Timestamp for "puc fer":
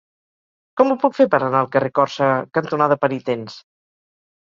1.03-1.27